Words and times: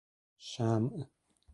شمع 0.39 1.05